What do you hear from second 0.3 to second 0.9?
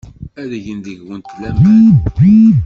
Ad gen